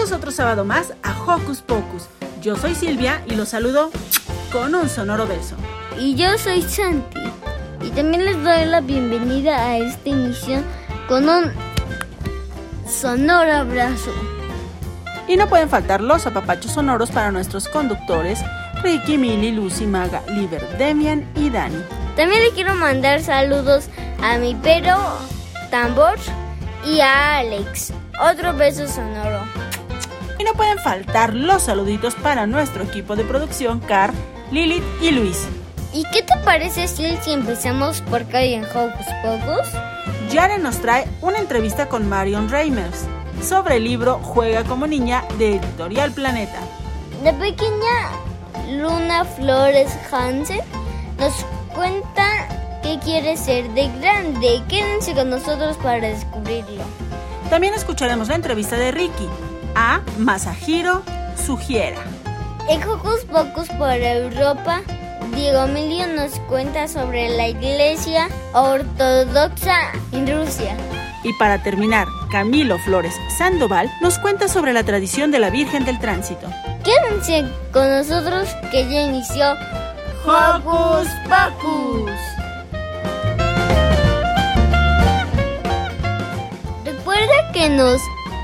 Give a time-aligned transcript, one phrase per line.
[0.00, 2.04] Bienvenidos otro sábado más a Hocus Pocus.
[2.40, 3.90] Yo soy Silvia y los saludo
[4.50, 5.56] con un sonoro beso.
[5.98, 7.20] Y yo soy Santi.
[7.82, 10.64] Y también les doy la bienvenida a esta emisión
[11.06, 11.52] con un
[12.88, 14.10] sonoro abrazo.
[15.28, 18.40] Y no pueden faltar los apapachos sonoros para nuestros conductores
[18.82, 21.84] Ricky, Milly, Lucy, Maga, Liber, Demian y Dani.
[22.16, 23.90] También le quiero mandar saludos
[24.22, 24.96] a mi perro
[25.70, 26.16] Tambor
[26.86, 27.92] y a Alex.
[28.18, 29.59] Otro beso sonoro.
[30.40, 34.10] Y no pueden faltar los saluditos para nuestro equipo de producción, Car,
[34.50, 35.46] Lilith y Luis.
[35.92, 39.68] ¿Y qué te parece si empezamos por acá en Hocus Pocus?
[40.32, 43.04] Yare nos trae una entrevista con Marion Reimers
[43.42, 46.60] sobre el libro Juega como niña de Editorial Planeta.
[47.22, 48.08] La pequeña
[48.70, 50.62] Luna Flores Hansen
[51.18, 51.34] nos
[51.74, 54.62] cuenta qué quiere ser de grande.
[54.70, 56.84] Quédense con nosotros para descubrirlo.
[57.50, 59.28] También escucharemos la entrevista de Ricky
[59.74, 61.02] a Masahiro
[61.36, 61.98] Sugiera.
[62.68, 64.82] En Hocus Pocus por Europa,
[65.34, 70.76] Diego Emilio nos cuenta sobre la iglesia ortodoxa en Rusia.
[71.22, 75.98] Y para terminar, Camilo Flores Sandoval nos cuenta sobre la tradición de la Virgen del
[75.98, 76.46] Tránsito.
[76.84, 79.52] Quédense con nosotros que ya inició
[80.24, 82.10] Hocus Pocus.
[86.84, 88.00] Recuerda que nos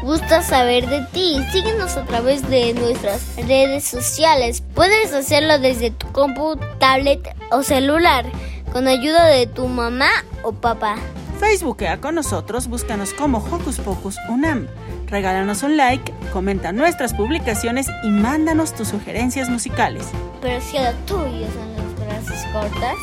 [0.06, 1.36] gusta saber de ti.
[1.50, 4.62] Síguenos a través de nuestras redes sociales.
[4.74, 8.24] Puedes hacerlo desde tu compu, tablet o celular
[8.72, 10.08] con ayuda de tu mamá
[10.42, 10.96] o papá.
[11.40, 14.68] Facebookea con nosotros, búscanos como Hocus Pocus Unam.
[15.08, 20.06] Regálanos un like, comenta nuestras publicaciones y mándanos tus sugerencias musicales.
[20.40, 22.96] Pero si a tuyos son las frases cortas,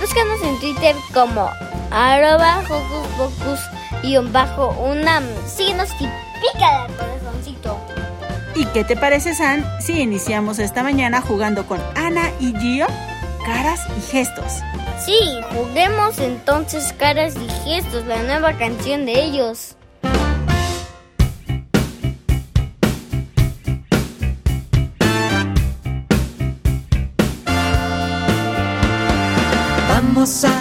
[0.00, 1.48] búscanos en Twitter como
[1.90, 3.60] arroba Hocus Pocus
[4.32, 5.24] bajo Unam.
[5.46, 7.78] Síguenos y pícala corazoncito.
[8.54, 12.86] ¿Y qué te parece, San, si iniciamos esta mañana jugando con Ana y Gio?
[13.46, 14.60] Caras y gestos.
[15.04, 15.18] Sí,
[15.54, 19.76] juguemos entonces Caras y gestos, la nueva canción de ellos.
[29.88, 30.59] Vamos a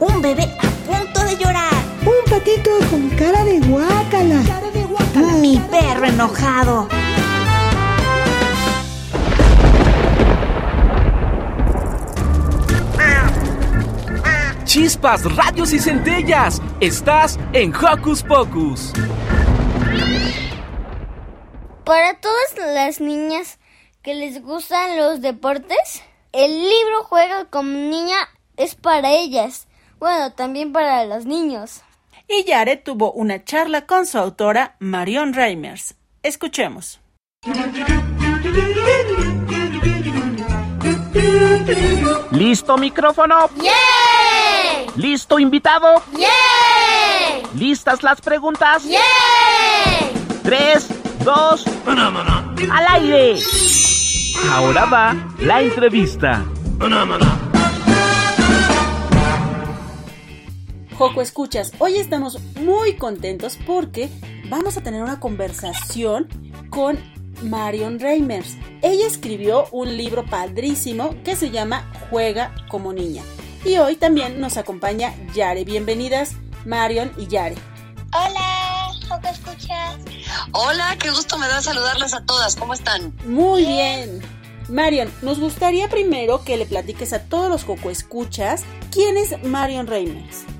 [0.00, 1.72] Un bebé a punto de llorar.
[2.02, 4.42] Un patito con cara de guácala.
[5.40, 6.88] Mi perro enojado.
[14.64, 16.62] Chispas, radios y centellas.
[16.78, 18.92] Estás en Hocus Pocus.
[21.84, 23.58] Para todas las niñas
[24.02, 26.02] que les gustan los deportes,
[26.32, 28.16] el libro Juega como niña
[28.56, 29.67] es para ellas.
[29.98, 31.82] Bueno, también para los niños.
[32.28, 35.94] Y Yare tuvo una charla con su autora, Marion Reimers.
[36.22, 37.00] Escuchemos.
[42.30, 43.48] ¿Listo micrófono?
[43.56, 44.86] ¡Yay!
[44.96, 46.02] ¿Listo invitado?
[46.12, 47.42] ¡Yay!
[47.54, 48.84] ¿Listas las preguntas?
[48.84, 49.00] ¡Yay!
[50.42, 50.88] Tres,
[51.24, 53.38] dos, al aire.
[54.52, 56.44] Ahora va la entrevista.
[60.98, 64.10] Joco, escuchas, hoy estamos muy contentos porque
[64.46, 66.26] vamos a tener una conversación
[66.70, 66.98] con
[67.40, 68.56] Marion Reimers.
[68.82, 73.22] Ella escribió un libro padrísimo que se llama Juega como niña.
[73.64, 75.64] Y hoy también nos acompaña Yare.
[75.64, 76.32] Bienvenidas,
[76.66, 77.54] Marion y Yare.
[78.12, 79.98] Hola, ¿cómo escuchas?
[80.50, 82.56] Hola, qué gusto me da saludarlas a todas.
[82.56, 83.14] ¿Cómo están?
[83.24, 84.20] Muy bien.
[84.68, 89.86] Marion, nos gustaría primero que le platiques a todos los Joco escuchas quién es Marion
[89.86, 90.57] Reimers.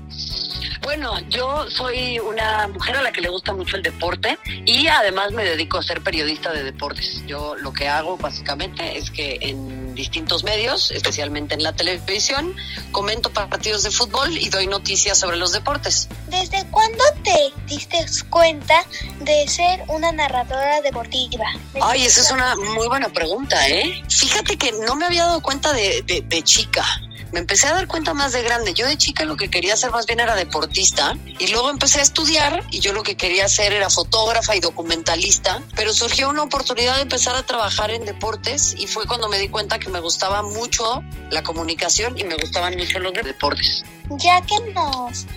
[0.81, 5.31] Bueno, yo soy una mujer a la que le gusta mucho el deporte y además
[5.33, 7.21] me dedico a ser periodista de deportes.
[7.27, 12.55] Yo lo que hago básicamente es que en distintos medios, especialmente en la televisión,
[12.91, 16.07] comento partidos de fútbol y doy noticias sobre los deportes.
[16.27, 17.97] ¿Desde cuándo te diste
[18.29, 18.85] cuenta
[19.19, 21.45] de ser una narradora deportiva?
[21.81, 24.01] Ay, esa es una muy buena pregunta, ¿eh?
[24.09, 26.85] Fíjate que no me había dado cuenta de, de- de chica.
[27.31, 28.73] Me empecé a dar cuenta más de grande.
[28.73, 32.01] Yo de chica lo que quería hacer más bien era deportista y luego empecé a
[32.01, 36.95] estudiar y yo lo que quería hacer era fotógrafa y documentalista, pero surgió una oportunidad
[36.95, 40.41] de empezar a trabajar en deportes y fue cuando me di cuenta que me gustaba
[40.41, 43.83] mucho la comunicación y me gustaban mucho los deportes.
[44.17, 45.27] Ya que nos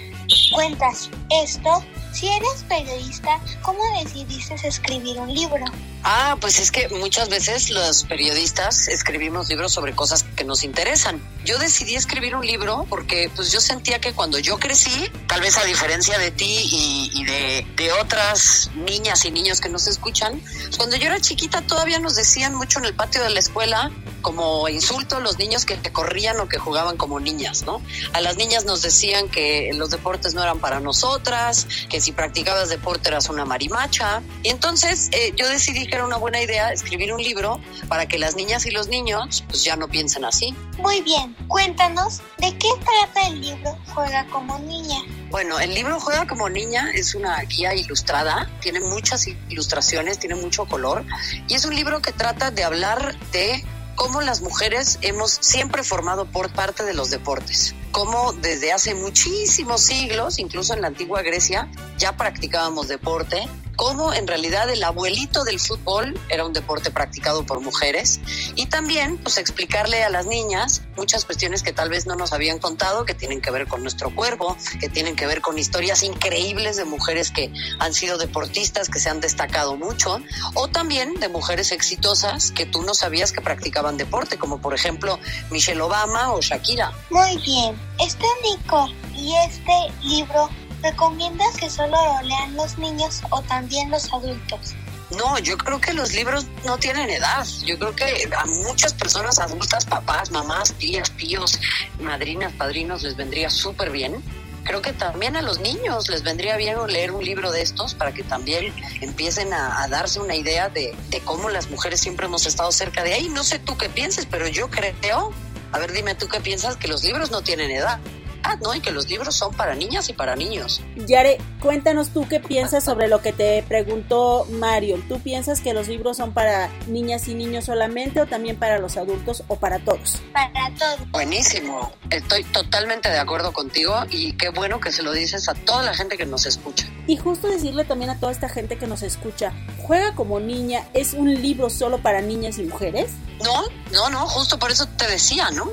[0.52, 5.64] cuentas esto, si eres periodista, ¿cómo decidiste escribir un libro?
[6.04, 11.22] Ah, pues es que muchas veces los periodistas escribimos libros sobre cosas que nos interesan.
[11.44, 15.56] Yo decidí escribir un libro porque pues yo sentía que cuando yo crecí, tal vez
[15.56, 20.42] a diferencia de ti y, y de, de otras niñas y niños que nos escuchan,
[20.76, 23.90] cuando yo era chiquita todavía nos decían mucho en el patio de la escuela
[24.22, 27.82] como insulto a los niños que corrían o que jugaban como niñas, ¿no?
[28.12, 32.68] A las niñas nos decían que los deportes no eran para nosotras, que si practicabas
[32.68, 34.22] deporte eras una marimacha.
[34.42, 38.18] Y entonces eh, yo decidí que era una buena idea escribir un libro para que
[38.18, 40.54] las niñas y los niños pues ya no piensen así.
[40.78, 44.98] Muy bien, cuéntanos de qué trata el libro Juega como niña.
[45.30, 50.66] Bueno, el libro Juega como niña es una guía ilustrada, tiene muchas ilustraciones, tiene mucho
[50.66, 51.04] color
[51.48, 56.26] y es un libro que trata de hablar de cómo las mujeres hemos siempre formado
[56.26, 61.68] por parte de los deportes, cómo desde hace muchísimos siglos, incluso en la antigua Grecia,
[61.98, 63.48] ya practicábamos deporte,
[63.82, 68.20] cómo en realidad el abuelito del fútbol era un deporte practicado por mujeres
[68.54, 72.60] y también pues explicarle a las niñas muchas cuestiones que tal vez no nos habían
[72.60, 76.76] contado que tienen que ver con nuestro cuerpo, que tienen que ver con historias increíbles
[76.76, 80.20] de mujeres que han sido deportistas, que se han destacado mucho
[80.54, 85.18] o también de mujeres exitosas que tú no sabías que practicaban deporte, como por ejemplo
[85.50, 86.92] Michelle Obama o Shakira.
[87.10, 89.72] Muy bien, este único y este
[90.02, 90.48] libro,
[90.82, 94.74] ¿recomiendas que solo lo lean los niños o también los adultos?
[95.16, 97.46] No, yo creo que los libros no tienen edad.
[97.64, 101.58] Yo creo que a muchas personas adultas, papás, mamás, tías, tíos,
[102.00, 104.22] madrinas, padrinos, les vendría súper bien.
[104.64, 108.12] Creo que también a los niños les vendría bien leer un libro de estos para
[108.12, 112.70] que también empiecen a, darse una idea de, de cómo las mujeres siempre hemos estado
[112.72, 113.28] cerca de ahí.
[113.28, 115.32] No sé tú qué pienses, pero yo creo,
[115.72, 117.98] a ver, dime tú qué piensas, que los libros no tienen edad.
[118.44, 120.80] Ah, no, y que los libros son para niñas y para niños.
[121.06, 125.02] Yare, cuéntanos tú qué piensas sobre lo que te preguntó Marion.
[125.08, 128.96] ¿Tú piensas que los libros son para niñas y niños solamente o también para los
[128.96, 130.20] adultos o para todos?
[130.32, 131.10] Para todos.
[131.10, 131.92] Buenísimo.
[132.10, 135.94] Estoy totalmente de acuerdo contigo y qué bueno que se lo dices a toda la
[135.94, 136.86] gente que nos escucha.
[137.06, 141.12] Y justo decirle también a toda esta gente que nos escucha, Juega como niña es
[141.12, 143.10] un libro solo para niñas y mujeres.
[143.42, 145.68] No, no, no, justo por eso te decía, ¿no?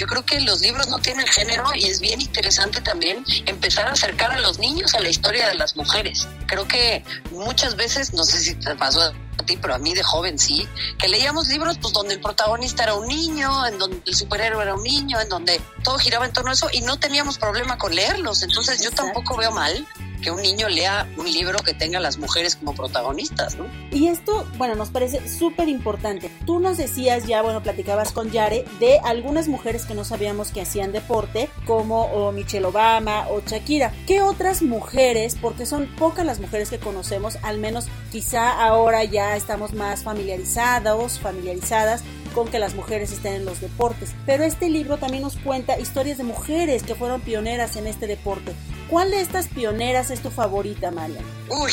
[0.00, 3.92] Yo creo que los libros no tienen género y es bien interesante también empezar a
[3.92, 6.26] acercar a los niños a la historia de las mujeres.
[6.46, 10.02] Creo que muchas veces, no sé si te pasó a ti, pero a mí de
[10.02, 10.66] joven sí,
[10.98, 14.74] que leíamos libros pues donde el protagonista era un niño, en donde el superhéroe era
[14.74, 17.94] un niño, en donde todo giraba en torno a eso y no teníamos problema con
[17.94, 18.42] leerlos.
[18.42, 19.86] Entonces yo tampoco veo mal
[20.20, 23.66] que un niño lea un libro que tenga a las mujeres como protagonistas, ¿no?
[23.90, 26.30] Y esto, bueno, nos parece súper importante.
[26.46, 30.60] Tú nos decías ya, bueno, platicabas con Yare de algunas mujeres que no sabíamos que
[30.60, 33.92] hacían deporte, como o Michelle Obama o Shakira.
[34.06, 39.04] ¿Qué otras mujeres, porque son pocas las mujeres que conocemos, al menos quizá ahora
[39.36, 42.02] estamos más familiarizados, familiarizadas
[42.34, 44.10] con que las mujeres estén en los deportes.
[44.26, 48.54] Pero este libro también nos cuenta historias de mujeres que fueron pioneras en este deporte.
[48.88, 51.20] ¿Cuál de estas pioneras es tu favorita, María?
[51.48, 51.72] Uy,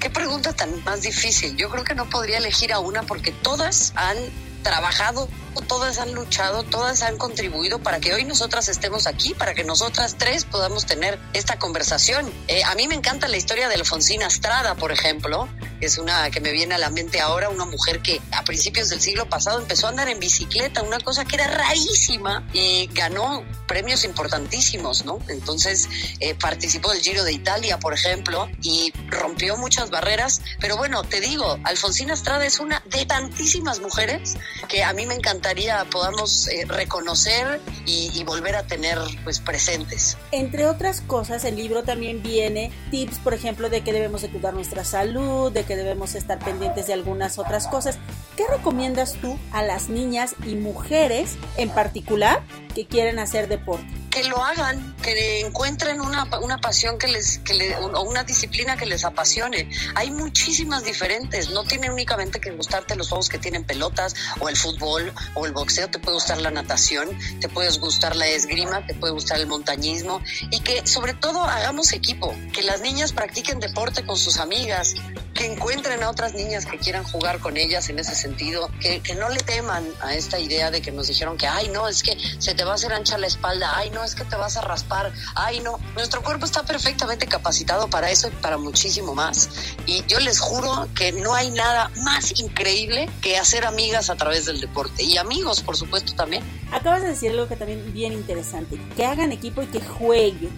[0.00, 1.56] qué pregunta tan más difícil.
[1.56, 4.16] Yo creo que no podría elegir a una porque todas han
[4.62, 5.28] trabajado,
[5.68, 10.16] todas han luchado, todas han contribuido para que hoy nosotras estemos aquí, para que nosotras
[10.18, 12.32] tres podamos tener esta conversación.
[12.48, 15.48] Eh, a mí me encanta la historia de Alfonsina Estrada, por ejemplo,
[15.80, 19.00] es una que me viene a la mente ahora, una mujer que a principios del
[19.00, 24.04] siglo pasado empezó a andar en bicicleta, una cosa que era rarísima y ganó premios
[24.04, 25.18] importantísimos, ¿no?
[25.28, 25.88] Entonces
[26.20, 31.20] eh, participó del Giro de Italia, por ejemplo, y rompió muchas barreras, pero bueno, te
[31.20, 34.36] digo, Alfonsina Estrada es una de tantísimas mujeres
[34.68, 40.16] que a mí me encantaría podamos eh, reconocer y, volver a tener pues presentes.
[40.32, 44.52] Entre otras cosas, el libro también viene tips, por ejemplo, de que debemos de cuidar
[44.52, 47.98] nuestra salud, que debemos estar pendientes de algunas otras cosas.
[48.36, 52.40] ¿Qué recomiendas tú a las niñas y mujeres en particular
[52.74, 54.05] que quieren hacer deporte?
[54.16, 58.86] Que lo hagan, que encuentren una, una pasión que les, que o una disciplina que
[58.86, 59.68] les apasione.
[59.94, 64.56] Hay muchísimas diferentes, no tiene únicamente que gustarte los juegos que tienen pelotas o el
[64.56, 67.10] fútbol o el boxeo, te puede gustar la natación,
[67.42, 71.92] te puede gustar la esgrima, te puede gustar el montañismo y que sobre todo hagamos
[71.92, 74.94] equipo, que las niñas practiquen deporte con sus amigas,
[75.36, 79.14] que encuentren a otras niñas que quieran jugar con ellas en ese sentido, que, que
[79.14, 82.16] no le teman a esta idea de que nos dijeron que, ay, no, es que
[82.38, 84.62] se te va a hacer ancha la espalda, ay, no, es que te vas a
[84.62, 85.78] raspar, ay, no.
[85.94, 89.50] Nuestro cuerpo está perfectamente capacitado para eso y para muchísimo más.
[89.86, 94.46] Y yo les juro que no hay nada más increíble que hacer amigas a través
[94.46, 95.02] del deporte.
[95.02, 96.42] Y amigos, por supuesto, también.
[96.72, 100.50] Acabas de decir algo que también bien interesante, que hagan equipo y que jueguen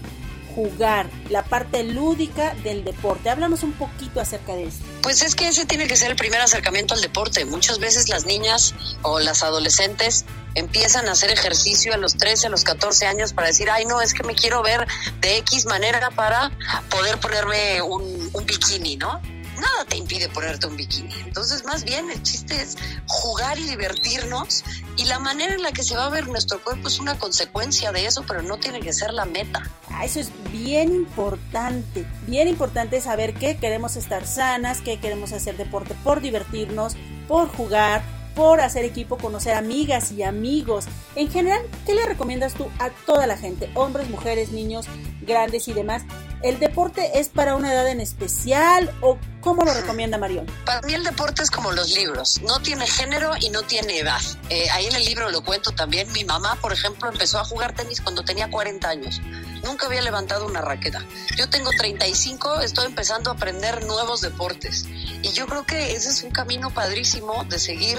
[0.58, 3.30] jugar, la parte lúdica del deporte.
[3.30, 4.84] Háblanos un poquito acerca de esto.
[5.02, 7.44] Pues es que ese tiene que ser el primer acercamiento al deporte.
[7.44, 10.24] Muchas veces las niñas o las adolescentes
[10.54, 14.00] empiezan a hacer ejercicio a los 13, a los 14 años para decir, ay no,
[14.00, 14.86] es que me quiero ver
[15.20, 16.50] de X manera para
[16.90, 19.20] poder ponerme un, bikini, ¿no?
[19.58, 21.12] nada te impide ponerte un bikini.
[21.26, 22.76] Entonces, más bien el chiste es
[23.06, 24.62] jugar y divertirnos
[24.96, 27.92] y la manera en la que se va a ver nuestro cuerpo es una consecuencia
[27.92, 29.68] de eso, pero no tiene que ser la meta.
[29.90, 35.56] Ah, eso es bien importante, bien importante saber que queremos estar sanas, que queremos hacer
[35.56, 38.02] deporte por divertirnos, por jugar,
[38.38, 40.86] por hacer equipo, conocer amigas y amigos.
[41.16, 44.86] En general, ¿qué le recomiendas tú a toda la gente, hombres, mujeres, niños,
[45.22, 46.04] grandes y demás?
[46.44, 49.18] ¿El deporte es para una edad en especial o
[49.48, 50.44] cómo lo recomienda Marión?
[50.66, 54.20] Para mí el deporte es como los libros, no tiene género y no tiene edad.
[54.50, 56.12] Eh, ahí en el libro lo cuento también.
[56.12, 59.22] Mi mamá, por ejemplo, empezó a jugar tenis cuando tenía 40 años.
[59.64, 61.02] Nunca había levantado una raqueta.
[61.38, 64.84] Yo tengo 35, estoy empezando a aprender nuevos deportes.
[65.22, 67.98] Y yo creo que ese es un camino padrísimo de seguir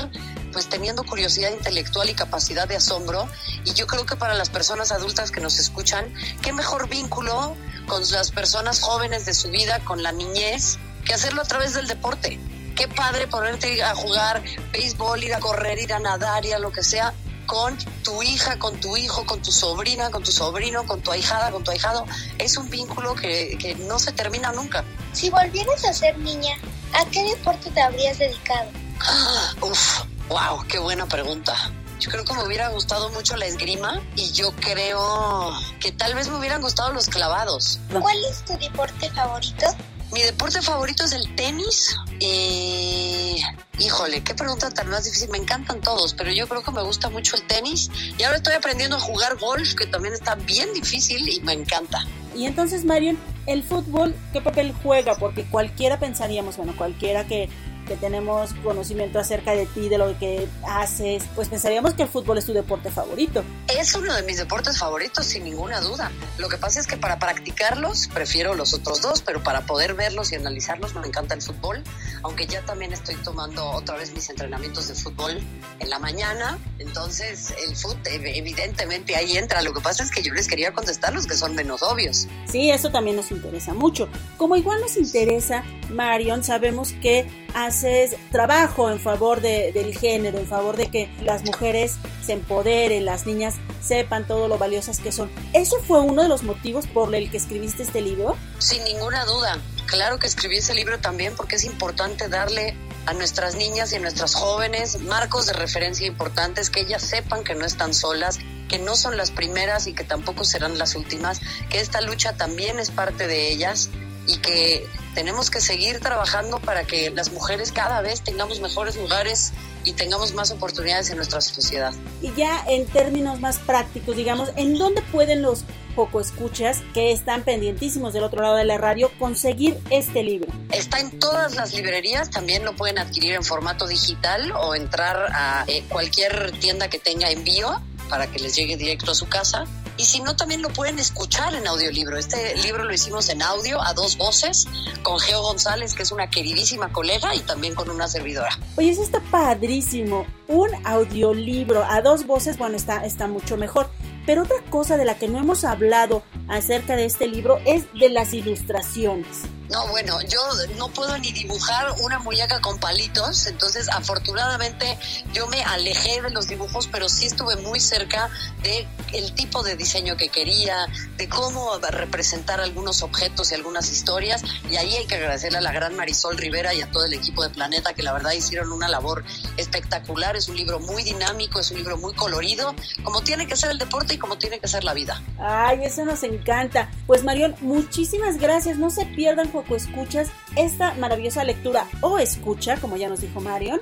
[0.53, 3.27] pues teniendo curiosidad intelectual y capacidad de asombro.
[3.65, 6.13] Y yo creo que para las personas adultas que nos escuchan,
[6.44, 7.56] qué mejor vínculo
[7.88, 10.77] con las personas jóvenes de su vida, con la niñez,
[11.10, 12.39] que hacerlo a través del deporte.
[12.75, 16.72] Qué padre ponerte a jugar béisbol, ir a correr, ir a nadar, ir a lo
[16.72, 17.16] que sea,
[17.48, 21.50] con tu hija, con tu hijo, con tu sobrina, con tu sobrino, con tu ahijada,
[21.50, 22.06] con tu ahijado.
[22.38, 24.84] Es un vínculo que, que no se termina nunca.
[25.12, 26.56] Si volvieras a ser niña,
[26.94, 28.70] ¿a qué deporte te habrías dedicado?
[29.00, 31.56] Ah, uf, wow, qué buena pregunta.
[32.00, 36.30] Yo creo que me hubiera gustado mucho la esgrima y yo creo que tal vez
[36.30, 37.80] me hubieran gustado los clavados.
[38.00, 39.66] ¿Cuál es tu deporte favorito?
[40.12, 43.42] Mi deporte favorito es el tenis y...
[43.78, 45.30] Híjole, qué pregunta tan más difícil.
[45.30, 47.89] Me encantan todos, pero yo creo que me gusta mucho el tenis.
[48.18, 52.06] Y ahora estoy aprendiendo a jugar golf, que también está bien difícil y me encanta.
[52.36, 55.16] Y entonces, Marion, ¿el fútbol qué papel juega?
[55.16, 57.50] Porque cualquiera pensaríamos, bueno, cualquiera que
[57.89, 62.38] que tenemos conocimiento acerca de ti, de lo que haces, pues pensaríamos que el fútbol
[62.38, 63.43] es tu deporte favorito.
[63.67, 66.12] Es uno de mis deportes favoritos, sin ninguna duda.
[66.38, 70.31] Lo que pasa es que para practicarlos prefiero los otros dos, pero para poder verlos
[70.31, 71.84] y analizarlos me encanta el fútbol,
[72.22, 75.41] aunque ya también estoy tomando otra vez mis entrenamientos de fútbol
[75.79, 76.60] en la mañana.
[76.77, 79.63] Entonces, el fútbol, evidentemente ahí entra.
[79.63, 82.27] Lo que pasa es que yo les quería contestar los que son menos obvios.
[82.46, 84.08] Sí, eso también nos interesa mucho.
[84.38, 90.48] Como igual nos interesa, Marion, sabemos que haces trabajo en favor de, del género, en
[90.48, 95.29] favor de que las mujeres se empoderen, las niñas sepan todo lo valiosas que son.
[95.53, 98.36] ¿Eso fue uno de los motivos por el que escribiste este libro?
[98.60, 99.58] Sin ninguna duda.
[99.88, 102.75] Claro que escribí ese libro también porque es importante darle
[103.06, 107.56] a nuestras niñas y a nuestras jóvenes marcos de referencia importantes, que ellas sepan que
[107.56, 108.38] no están solas,
[108.68, 112.79] que no son las primeras y que tampoco serán las últimas, que esta lucha también
[112.79, 113.89] es parte de ellas
[114.29, 119.51] y que tenemos que seguir trabajando para que las mujeres cada vez tengamos mejores lugares
[119.83, 121.93] y tengamos más oportunidades en nuestra sociedad.
[122.21, 125.63] Y ya en términos más prácticos, digamos, ¿en dónde pueden los
[125.95, 130.51] poco escuchas que están pendientísimos del otro lado de la radio conseguir este libro?
[130.71, 135.65] Está en todas las librerías, también lo pueden adquirir en formato digital o entrar a
[135.67, 139.65] eh, cualquier tienda que tenga envío para que les llegue directo a su casa.
[140.00, 142.18] Y si no, también lo pueden escuchar en audiolibro.
[142.18, 144.65] Este libro lo hicimos en audio a dos voces
[145.03, 148.50] con Geo González, que es una queridísima colega, y también con una servidora.
[148.77, 150.25] Oye, eso está padrísimo.
[150.48, 153.89] Un audiolibro a dos voces, bueno, está, está mucho mejor.
[154.25, 158.08] Pero otra cosa de la que no hemos hablado acerca de este libro es de
[158.08, 159.50] las ilustraciones.
[159.69, 160.41] No, bueno, yo
[160.77, 164.97] no puedo ni dibujar una muñeca con palitos, entonces afortunadamente
[165.33, 168.29] yo me alejé de los dibujos, pero sí estuve muy cerca
[168.63, 174.43] de el tipo de diseño que quería, de cómo representar algunos objetos y algunas historias,
[174.69, 177.43] y ahí hay que agradecerle a la gran Marisol Rivera y a todo el equipo
[177.43, 179.23] de Planeta que la verdad hicieron una labor
[179.57, 182.73] espectacular, es un libro muy dinámico, es un libro muy colorido,
[183.03, 185.21] como tiene que ser el deporte y como tiene que ser la vida.
[185.39, 186.89] Ay, eso nos encanta.
[187.05, 192.96] Pues Marión, muchísimas gracias, no se pierdan poco escuchas esta maravillosa lectura o escucha, como
[192.96, 193.82] ya nos dijo Marion,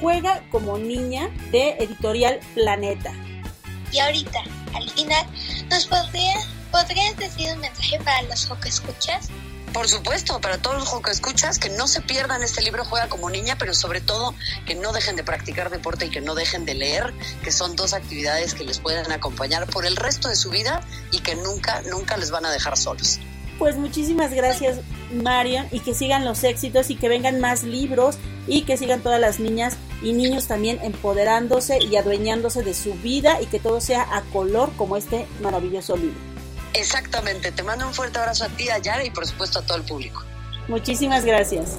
[0.00, 3.12] juega como niña de editorial Planeta.
[3.92, 4.40] Y ahorita,
[4.74, 5.26] al final,
[5.68, 9.28] ¿nos podrías, podrías decir un mensaje para los Joco Escuchas?
[9.74, 13.28] Por supuesto, para todos los Joco Escuchas, que no se pierdan este libro Juega como
[13.28, 16.72] niña, pero sobre todo que no dejen de practicar deporte y que no dejen de
[16.72, 17.12] leer,
[17.44, 21.20] que son dos actividades que les pueden acompañar por el resto de su vida y
[21.20, 23.20] que nunca, nunca les van a dejar solos.
[23.58, 24.80] Pues muchísimas gracias
[25.12, 28.16] Marion y que sigan los éxitos y que vengan más libros
[28.46, 33.40] y que sigan todas las niñas y niños también empoderándose y adueñándose de su vida
[33.42, 36.18] y que todo sea a color como este maravilloso libro.
[36.74, 39.78] Exactamente, te mando un fuerte abrazo a ti, a Yara y por supuesto a todo
[39.78, 40.22] el público.
[40.68, 41.78] Muchísimas gracias.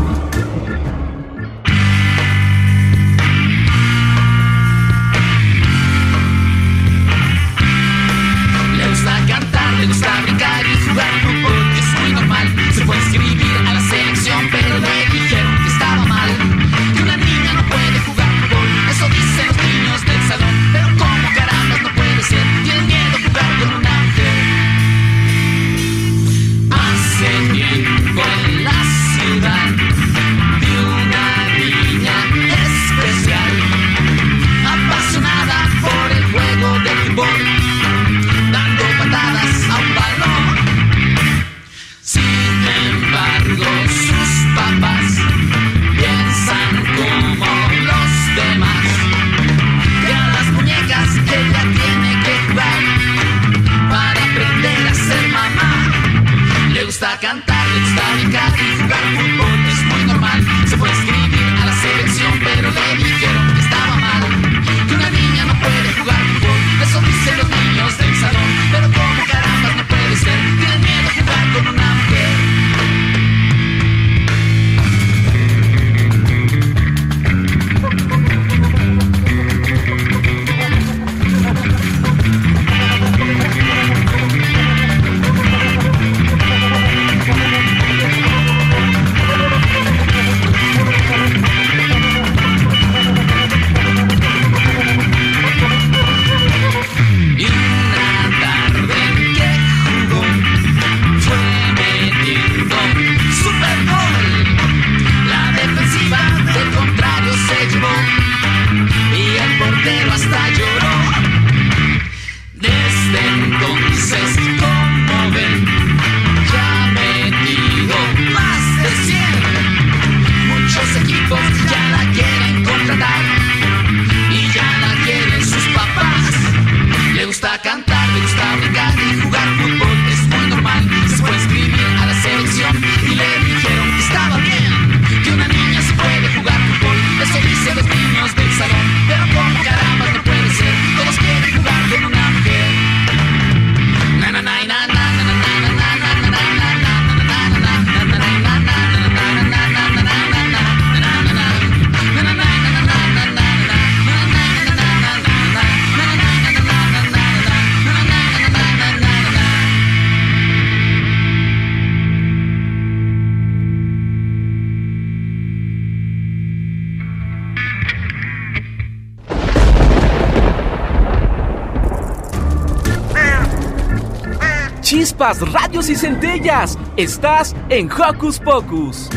[175.31, 176.77] Chispas, radios y centellas.
[176.97, 179.09] Estás en Hocus Pocus.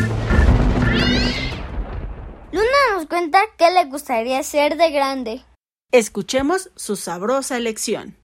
[2.51, 5.43] Luna nos cuenta qué le gustaría ser de grande.
[5.91, 8.15] Escuchemos su sabrosa elección.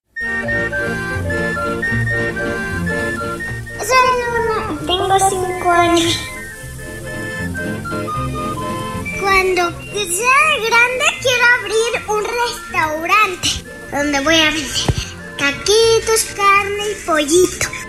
[3.78, 6.18] Soy Luna, tengo cinco años.
[9.20, 13.48] Cuando sea grande quiero abrir un restaurante
[13.92, 15.02] donde voy a vender
[15.42, 17.81] caquitos, carne y pollito.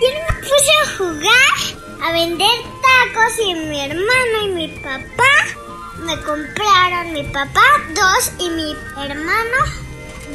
[0.00, 1.56] Y me puse a jugar,
[2.02, 2.48] a vender
[2.82, 5.60] tacos y mi hermano y mi papá
[5.98, 7.60] me compraron mi papá
[7.94, 9.58] dos y mi hermano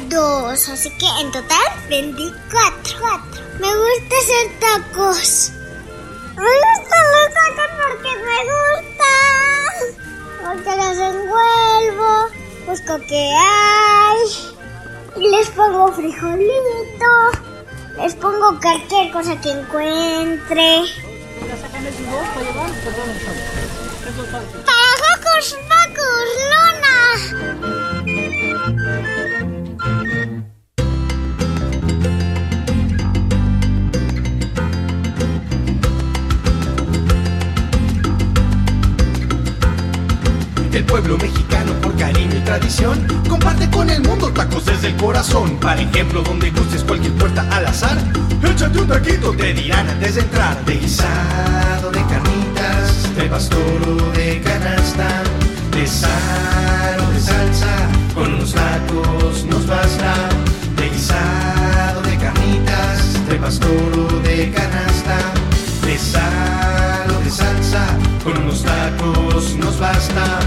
[0.08, 0.68] dos.
[0.68, 2.98] Así que en total vendí cuatro.
[3.00, 3.42] cuatro.
[3.58, 5.50] Me gusta hacer tacos.
[6.36, 9.76] Me gustan los tacos porque me gustan.
[10.44, 12.10] Porque los envuelvo,
[12.66, 14.20] busco qué hay.
[15.16, 17.45] Y les pongo frijolito.
[17.98, 20.84] Les pongo cualquier cosa que encuentre.
[24.66, 26.98] Para Hocus Pocus, Luna.
[40.72, 41.55] El pueblo mexicano
[42.06, 45.56] cariño y tradición comparte con el mundo tacos desde el corazón.
[45.58, 47.98] Para ejemplo, donde gustes cualquier puerta al azar,
[48.44, 50.64] échate un taquito, te dirán antes de entrar.
[50.64, 55.08] De guisado, de carnitas, de pastor o de canasta,
[55.72, 57.74] de sal o de salsa,
[58.14, 60.14] con unos tacos nos basta.
[60.76, 65.18] De guisado, de carnitas, de pastor o de canasta,
[65.84, 67.84] de sal o de salsa,
[68.22, 70.38] con unos tacos nos basta.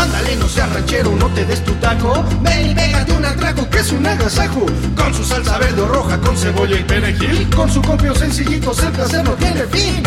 [0.00, 2.24] Ándale, no seas ranchero, no te des tu taco.
[2.40, 4.66] Ven y pégate un atraco que es un agasajo.
[4.96, 7.48] Con su salsa verde o roja, con cebolla y perejil.
[7.54, 10.02] Con su copio sencillito, el placer no tiene fin.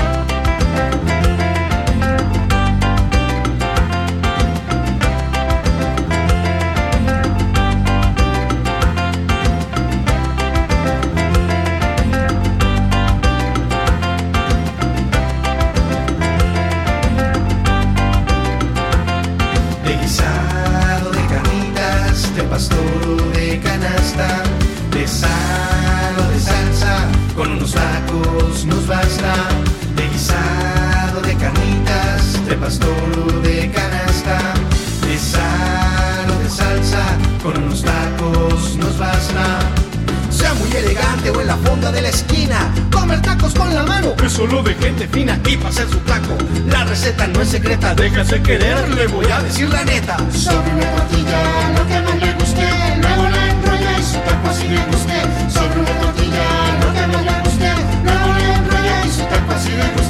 [41.82, 45.70] De la esquina, comer tacos con la mano es solo de gente fina y para
[45.70, 46.38] hacer su taco.
[46.68, 50.18] La receta no es secreta, déjase querer, le voy a decir la neta.
[50.32, 52.68] Sobre una tortilla, lo que más le guste,
[53.02, 55.22] luego la enrolla y su taco así le guste.
[55.50, 56.46] Sobre una tortilla,
[56.80, 57.72] lo que más le guste,
[58.04, 60.03] luego la enrolla y su taco así le guste.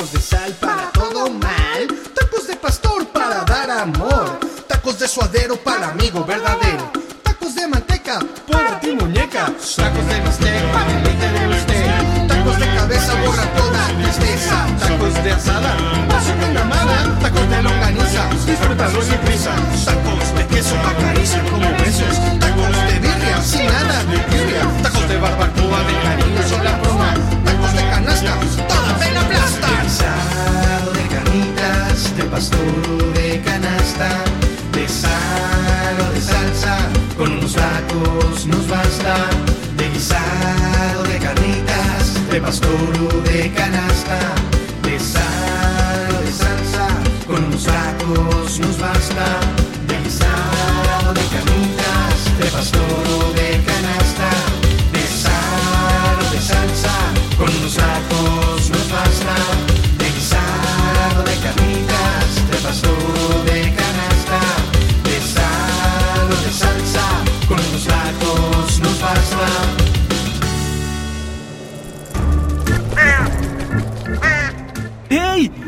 [0.00, 5.58] Taquitos de sal para todo mal, tacos de pastor para dar amor, tacos de suadero
[5.58, 6.90] para amigo verdadero,
[7.22, 8.18] tacos de manteca
[8.50, 13.44] para ti muñeca, tacos de bistec para el eje de bistec, tacos de cabeza borra
[13.54, 15.76] toda tristeza, tacos de asada,
[16.08, 19.52] paso con la amada, tacos de longaniza, disfrútalo sin prisa,
[19.84, 25.18] tacos de queso acarician como besos, tacos de birria sin nada de birria, tacos de
[25.18, 28.38] barbacoa de cariño son la broma, tacos de canasta,
[32.30, 34.08] pastor de canasta,
[34.72, 36.76] de sal o de salsa,
[37.16, 39.14] con unos tacos nos basta.
[39.76, 44.18] De guisado de carnitas, de pastor o de canasta,
[44.82, 46.86] de sal o de salsa,
[47.26, 49.26] con unos tacos nos basta.
[49.88, 54.30] De guisado de carnitas, de pastor o de canasta,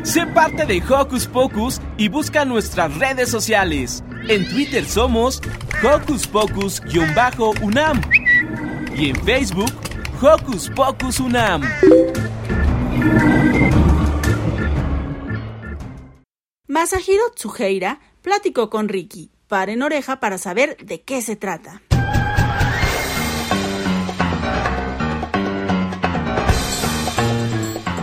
[0.02, 4.02] Sé parte de Hocus Pocus y busca nuestras redes sociales.
[4.28, 5.40] En Twitter somos
[5.80, 8.00] Hocus Pocus-UNAM
[8.96, 9.72] y en Facebook
[10.20, 11.62] Hocus Pocus UNAM.
[16.66, 19.30] Masahiro Tsuheira platicó con Ricky.
[19.46, 21.80] Paren oreja para saber de qué se trata.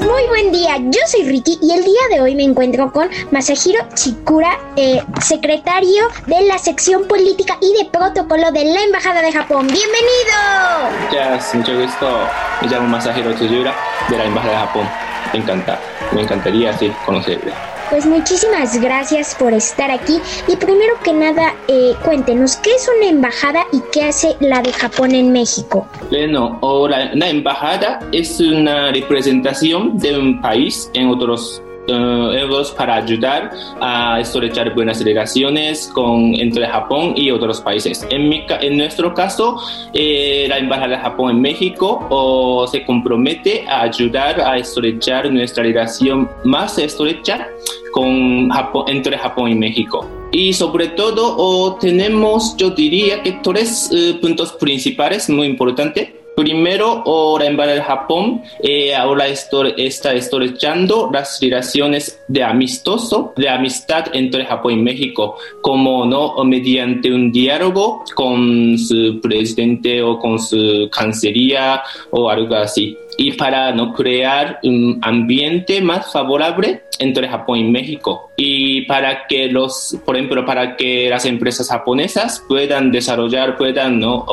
[0.00, 0.06] Escuchas?
[0.06, 0.76] Muy buen día.
[0.78, 6.08] Yo soy Ricky y el día de hoy me encuentro con Masahiro Chikura, eh, secretario
[6.26, 9.66] de la sección política y de protocolo de la Embajada de Japón.
[9.66, 10.36] ¡Bienvenido!
[11.06, 12.08] Muchas, mucho gusto.
[12.62, 13.74] Me llamo Masahiro Tsuyura
[14.08, 14.88] de la Embajada de Japón.
[15.32, 15.78] Me encanta,
[16.12, 17.52] me encantaría sí, conocerle.
[17.90, 23.08] Pues muchísimas gracias por estar aquí y primero que nada eh, cuéntenos qué es una
[23.08, 25.88] embajada y qué hace la de Japón en México.
[26.08, 33.50] Bueno, la, una embajada es una representación de un país en otros euros para ayudar
[33.80, 38.06] a estrechar buenas relaciones con, entre Japón y otros países.
[38.10, 39.56] En, mi, en nuestro caso,
[39.92, 45.62] eh, la Embajada de Japón en México o se compromete a ayudar a estrechar nuestra
[45.62, 47.48] relación más estrecha
[47.92, 50.06] con Japón, entre Japón y México.
[50.32, 56.19] Y sobre todo o tenemos, yo diría que tres eh, puntos principales muy importantes.
[56.36, 57.02] Primero,
[57.38, 64.46] la Embajada de Japón eh, ahora está estrechando las relaciones de amistoso, de amistad entre
[64.46, 71.82] Japón y México, como no mediante un diálogo con su presidente o con su cancillería
[72.10, 78.30] o algo así y para no crear un ambiente más favorable entre Japón y México.
[78.36, 84.26] Y para que los por ejemplo para que las empresas japonesas puedan desarrollar puedan no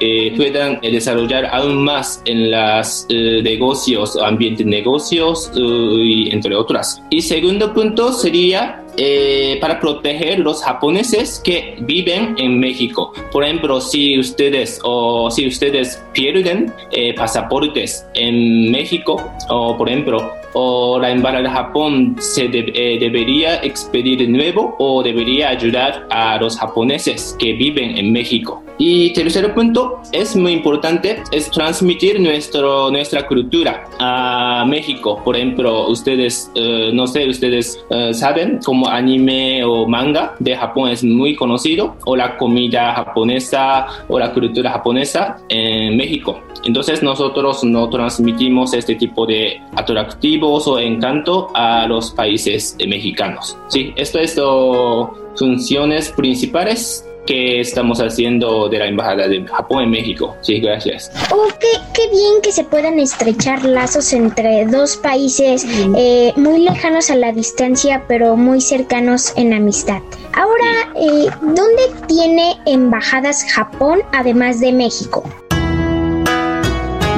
[0.00, 6.54] eh, puedan desarrollar aún más en los eh, negocios ambiente de negocios eh, y entre
[6.54, 7.02] otras.
[7.10, 13.12] Y segundo punto sería eh, para proteger los japoneses que viven en México.
[13.30, 20.32] Por ejemplo, si ustedes o si ustedes pierden eh, pasaportes en México o por ejemplo
[20.58, 26.38] o la embajada de Japón se eh, debería expedir de nuevo o debería ayudar a
[26.38, 28.62] los japoneses que viven en México.
[28.78, 35.20] Y tercer punto, es muy importante, es transmitir nuestro, nuestra cultura a México.
[35.24, 40.90] Por ejemplo, ustedes, eh, no sé, ustedes eh, saben como anime o manga de Japón
[40.90, 46.40] es muy conocido, o la comida japonesa o la cultura japonesa en México.
[46.64, 53.56] Entonces nosotros no transmitimos este tipo de atractivos o encanto a los países mexicanos.
[53.68, 59.90] Sí, esto es lo, funciones principales que estamos haciendo de la Embajada de Japón en
[59.90, 60.34] México.
[60.40, 61.10] Sí, gracias.
[61.30, 67.10] Oh, qué, qué bien que se puedan estrechar lazos entre dos países eh, muy lejanos
[67.10, 70.00] a la distancia, pero muy cercanos en amistad.
[70.34, 75.24] Ahora, eh, ¿dónde tiene embajadas Japón además de México?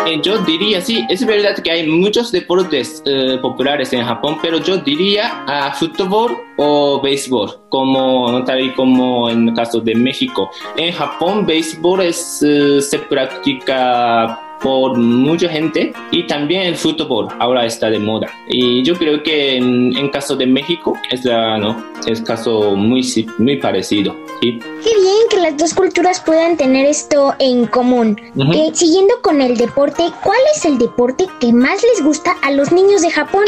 [0.06, 4.60] Eh, yo diría, sí, es verdad que hay muchos deportes eh, populares en Japón, pero
[4.60, 10.52] yo diría a fútbol o béisbol, como tal y como en el caso de México.
[10.78, 17.68] En Japón, béisbol es, eh, se practica por mucha gente y también el fútbol ahora
[17.68, 18.28] está de moda.
[18.48, 21.86] Y yo creo que en, caso de México es, la, ¿no?
[22.08, 23.04] es caso muy,
[23.38, 24.16] muy parecido.
[24.42, 24.58] ¿sí?
[24.84, 28.20] Qué bien que las dos culturas puedan tener esto en común.
[28.56, 32.72] Eh, siguiendo con el deporte, ¿cuál es el deporte que más les gusta a los
[32.72, 33.46] niños de Japón?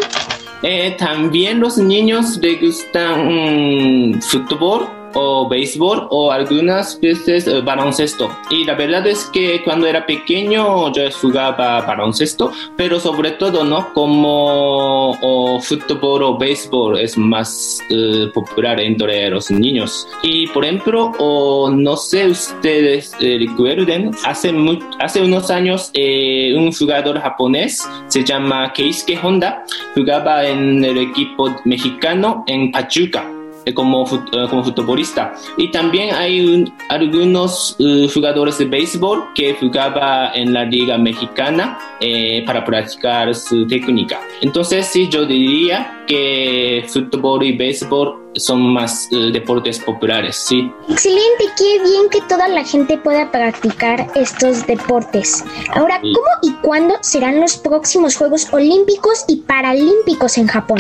[0.62, 4.88] Eh, también los niños les gustan mm, fútbol
[5.20, 8.30] o béisbol o algunas veces eh, baloncesto.
[8.50, 13.94] Y la verdad es que cuando era pequeño yo jugaba baloncesto, pero sobre todo, ¿no?
[13.94, 20.08] Como o fútbol o béisbol es más eh, popular entre los niños.
[20.22, 24.54] Y por ejemplo, o no sé ustedes eh, recuerden, hace,
[25.00, 25.92] hace unos años
[26.56, 29.64] un jugador japonés se llama Keisuke Honda,
[29.96, 33.37] jugaba en el equipo mexicano en Pachuca eh,
[33.74, 35.34] como, fut- eh, como futbolista.
[35.58, 41.78] Y también hay un- algunos eh, jugadores de béisbol que jugaban en la liga mexicana
[42.00, 44.20] eh, para practicar su técnica.
[44.42, 50.72] Entonces sí, yo diría que fútbol y béisbol son más eh, deportes populares, sí.
[50.90, 55.44] Excelente, qué bien que toda la gente pueda practicar estos deportes.
[55.74, 56.00] Ahora.
[56.02, 60.78] ¿cómo y cuándo serán los próximos Juegos Olímpicos y Paralímpicos en Japón?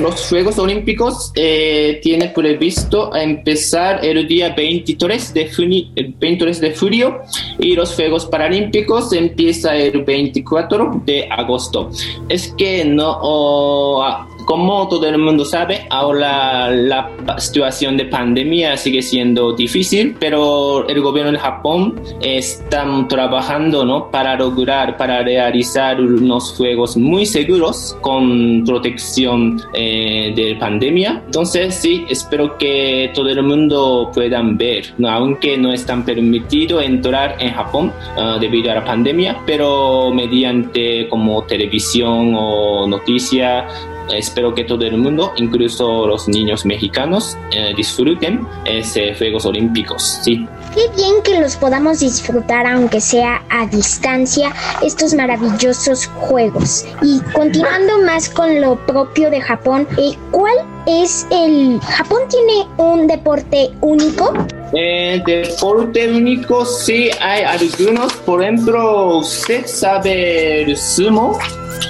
[0.00, 6.76] Los Juegos Olímpicos eh, tiene previsto empezar el día 23 de, junio, el 23 de
[6.76, 7.22] julio
[7.58, 11.90] y los Juegos Paralímpicos empieza el 24 de agosto.
[12.28, 18.76] Es que no, oh, ah, como todo el mundo sabe, ahora la situación de pandemia
[18.76, 24.08] sigue siendo difícil, pero el gobierno de Japón está trabajando ¿no?
[24.10, 31.22] para lograr, para realizar unos juegos muy seguros con protección eh, de pandemia.
[31.26, 35.10] Entonces sí, espero que todo el mundo puedan ver, ¿no?
[35.10, 41.08] aunque no es tan permitido entrar en Japón ah, debido a la pandemia, pero mediante
[41.08, 43.66] como televisión o noticia
[44.14, 50.20] Espero que todo el mundo, incluso los niños mexicanos, eh, disfruten esos Juegos Olímpicos.
[50.22, 50.46] Sí.
[50.74, 56.84] Qué bien que los podamos disfrutar, aunque sea a distancia, estos maravillosos juegos.
[57.02, 60.54] Y continuando más con lo propio de Japón, eh, ¿cuál
[60.86, 61.80] es el...
[61.80, 64.32] Japón tiene un deporte único?
[64.74, 68.12] Eh, deporte único, sí, hay algunos.
[68.14, 71.38] Por ejemplo, ¿usted sabe el sumo?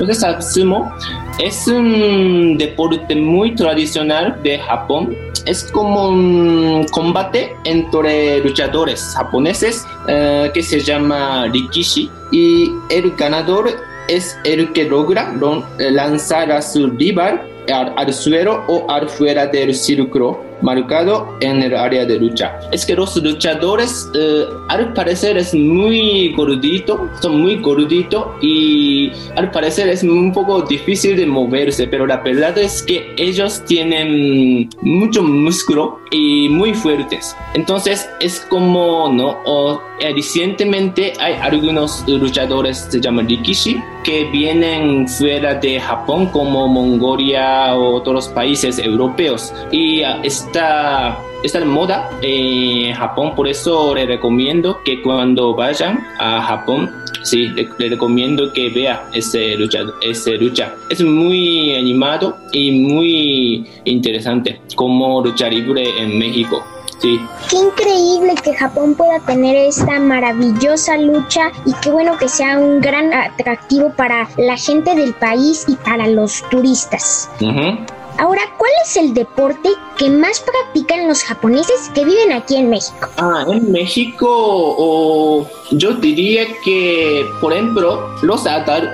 [0.00, 0.92] ¿Usted sabe sumo?
[1.38, 5.14] Es un deporte muy tradicional de Japón.
[5.44, 12.10] Es como un combate entre luchadores japoneses eh, que se llama Rikishi.
[12.32, 13.70] Y el ganador
[14.08, 19.46] es el que logra lo- lanzar a su rival al, al suelo o al fuera
[19.46, 22.58] del círculo marcado en el área de lucha.
[22.72, 29.50] Es que los luchadores eh, al parecer es muy gordito, son muy gorditos y al
[29.50, 35.22] parecer es un poco difícil de moverse, pero la verdad es que ellos tienen mucho
[35.22, 37.36] músculo y muy fuertes.
[37.54, 39.36] Entonces es como, ¿no?
[39.44, 46.68] O, eh, recientemente hay algunos luchadores, se llaman Rikishi, que vienen fuera de Japón como
[46.68, 54.06] Mongolia o otros países europeos y ah, está en moda en Japón por eso le
[54.06, 56.90] recomiendo que cuando vayan a Japón
[57.22, 63.66] sí le, le recomiendo que vea ese lucha ese lucha es muy animado y muy
[63.84, 66.64] interesante como lucha libre en México
[66.98, 72.58] sí Qué increíble que Japón pueda tener esta maravillosa lucha y qué bueno que sea
[72.58, 77.30] un gran atractivo para la gente del país y para los turistas.
[77.40, 77.78] Ujú.
[78.18, 83.08] Ahora, ¿cuál es el deporte que más practican los japoneses que viven aquí en México?
[83.18, 88.44] Ah, en México o yo diría que, por ejemplo, los,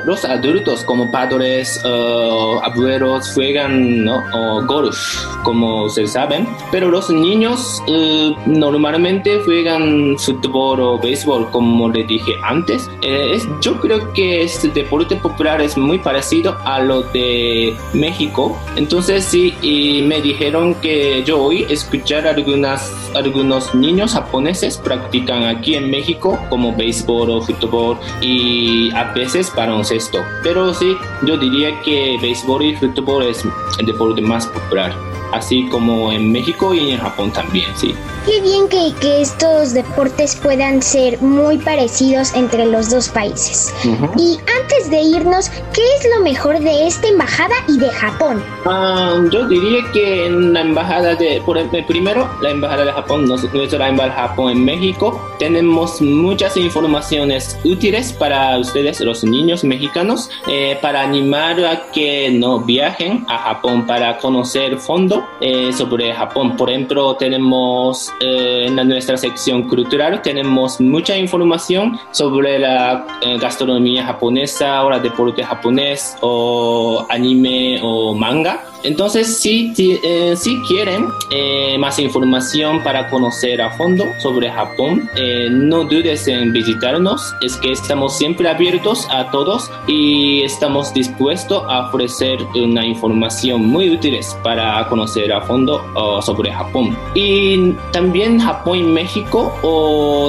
[0.07, 4.23] los adultos como padres, eh, abuelos juegan ¿no?
[4.33, 4.97] o golf,
[5.45, 12.33] como se saben, pero los niños eh, normalmente juegan fútbol o béisbol, como le dije
[12.43, 12.89] antes.
[13.03, 18.57] Eh, es- yo creo que este deporte popular es muy parecido a lo de México.
[18.77, 25.75] Entonces sí, y me dijeron que yo hoy escuchar algunas, algunos niños japoneses practican aquí
[25.75, 30.25] en México como béisbol o fútbol y a veces baloncesto.
[30.43, 30.97] Pero sí,
[31.27, 33.45] yo diría que béisbol y fútbol es
[33.79, 35.12] el deporte más popular.
[35.33, 37.95] Así como en México y en Japón también, sí.
[38.27, 43.75] Qué bien que, que estos deportes puedan ser muy parecidos entre los dos países.
[43.85, 44.13] Ujú.
[44.17, 48.43] Y antes de irnos, ¿qué es lo mejor de esta embajada y de Japón?
[48.65, 53.27] Ah, yo diría que en la embajada de, por ejemplo, primero, la embajada de Japón,
[53.27, 60.31] nuestra embajada de Japón en México, tenemos muchas informaciones útiles para ustedes, los niños mexicanos,
[60.47, 66.57] eh, para animar a que no viajen a Japón para conocer fondo eh, sobre Japón.
[66.57, 74.05] Por ejemplo, tenemos eh, en nuestra sección cultural tenemos mucha información sobre la eh, gastronomía
[74.05, 78.72] japonesa o la deporte japonés o anime o manga.
[78.85, 80.35] Entonces, si, eh,
[80.67, 87.35] quieren eh, más información para conocer a fondo sobre Japón, eh, no dudes en visitarnos.
[87.43, 93.91] Es que estamos siempre abiertos a todos y estamos dispuestos a ofrecer una información muy
[93.91, 94.13] útil
[94.43, 96.97] para conocer a fondo oh, sobre Japón.
[97.15, 99.53] Y también Japón y México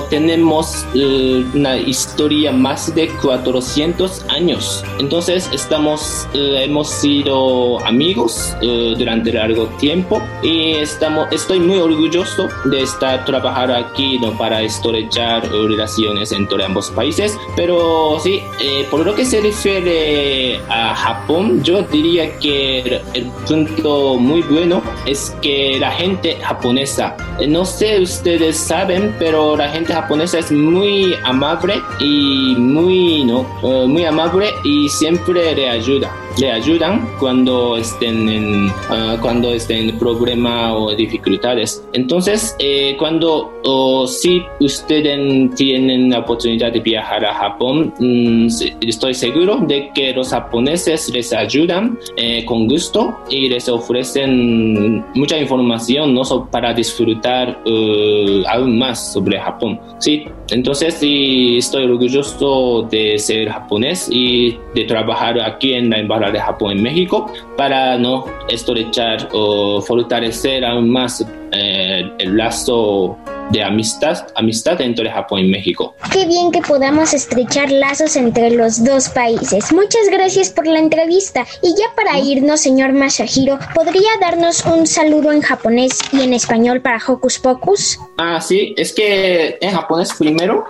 [0.09, 4.83] tenemos eh, una historia más de 400 años.
[4.99, 12.81] Entonces, estamos, hemos sido amigos eh, durante largo tiempo y estamos, estoy muy orgulloso de
[12.81, 14.37] estar trabajar aquí ¿no?
[14.37, 17.37] para estrechar eh, relaciones entre ambos países.
[17.55, 23.25] Pero sí, eh, por lo que se refiere a Japón, yo diría que el, el
[23.47, 29.69] punto muy bueno es que la gente japonesa, eh, no sé ustedes saben, pero la
[29.69, 33.45] gente japonesa es muy amable y muy, ¿no?
[33.63, 39.89] Eh, muy amable y siempre le ayuda le ayudan cuando estén en ah, cuando estén
[39.89, 41.83] en problema o dificultades.
[41.93, 48.47] Entonces eh, cuando o si ustedes tienen la oportunidad de viajar a Japón mm,
[48.81, 55.37] estoy seguro de que los japoneses les ayudan eh, con gusto y les ofrecen mucha
[55.37, 62.87] información no So- para disfrutar eh, aún más sobre Japón sí entonces sí estoy orgulloso
[62.91, 67.97] de ser japonés y de trabajar aquí en la embajada de Japón en México para
[67.97, 73.17] no estrechar o fortalecer aún más eh, el lazo
[73.50, 75.94] de amistad, amistad entre Japón y México.
[76.12, 79.72] Qué bien que podamos estrechar lazos entre los dos países.
[79.72, 81.46] Muchas gracias por la entrevista.
[81.62, 86.82] Y ya para irnos, señor Masahiro, ¿podría darnos un saludo en japonés y en español
[86.82, 87.98] para Hocus Pocus?
[88.18, 90.66] Ah, sí, es que en japonés primero,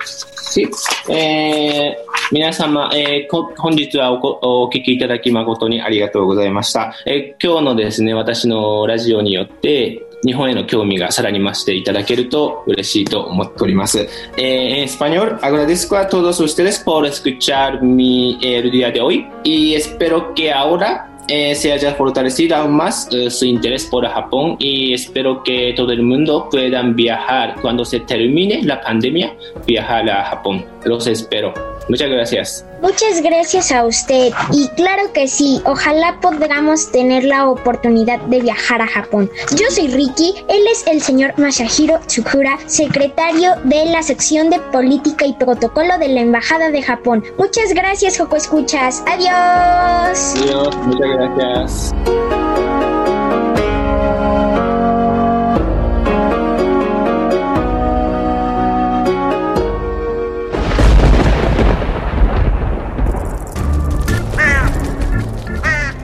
[0.51, 0.69] sí.
[1.09, 1.97] Eh,
[2.31, 6.93] 皆様、えーこ本日はおこお聞きいただき誠にありがとうございました。
[7.07, 14.09] えー今日のですね、私のラジオによって、 日本への興味がさらに増していただけると嬉しいと思っております。
[14.37, 19.75] Eh, en español, agradezco a todos ustedes por escuchar mi eh, el día de hoy y
[19.75, 24.95] espero que ahora eh, se haya fortalecido aún más eh, su interés por Japón y
[24.95, 29.37] espero que todo el mundo puedan viajar cuando se termine la pandemia,
[29.67, 30.65] viajar a Japón.
[30.87, 31.53] Los espero.
[31.90, 32.66] Muchas gracias.
[32.82, 34.32] Muchas gracias a usted.
[34.52, 39.30] Y claro que sí, ojalá podamos tener la oportunidad de viajar a Japón.
[39.56, 45.26] Yo soy Ricky, él es el señor Masahiro Tsukura, secretario de la sección de política
[45.26, 47.24] y protocolo de la Embajada de Japón.
[47.38, 49.04] Muchas gracias, Joco Escuchas.
[49.08, 50.34] Adiós.
[50.36, 52.33] Adiós, muchas gracias.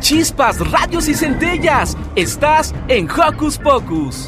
[0.09, 1.95] Chispas, radios y centellas.
[2.15, 4.27] Estás en Hocus Pocus.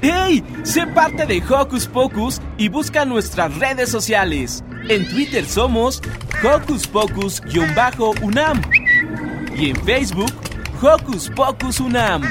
[0.00, 0.44] ¡Hey!
[0.62, 4.62] Sé parte de Hocus Pocus y busca nuestras redes sociales.
[4.88, 6.02] En Twitter somos
[6.42, 8.62] Hocus Pocus-UNAM
[9.56, 10.32] y en Facebook
[10.80, 12.22] Hocus Pocus UNAM.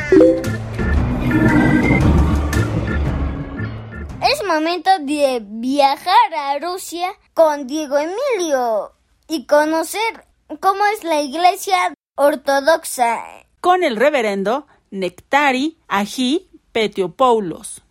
[4.21, 8.93] Es momento de viajar a Rusia con Diego Emilio
[9.27, 10.26] y conocer
[10.59, 13.23] cómo es la iglesia ortodoxa.
[13.61, 17.83] Con el reverendo Nectari Ají Petiopoulos.